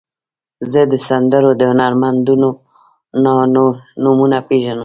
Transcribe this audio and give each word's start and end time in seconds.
زه 0.71 0.81
د 0.91 0.93
سندرو 1.07 1.49
د 1.59 1.61
هنرمندانو 1.71 3.65
نومونه 4.03 4.37
پیژنم. 4.47 4.79